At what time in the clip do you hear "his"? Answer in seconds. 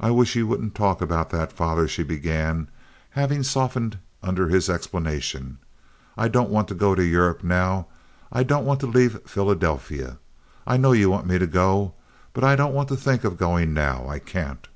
4.48-4.70